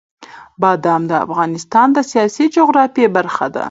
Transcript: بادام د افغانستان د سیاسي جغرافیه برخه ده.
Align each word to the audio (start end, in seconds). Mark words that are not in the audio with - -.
بادام 0.61 1.01
د 1.07 1.11
افغانستان 1.25 1.87
د 1.93 1.97
سیاسي 2.11 2.45
جغرافیه 2.55 3.07
برخه 3.17 3.45
ده. 3.53 3.59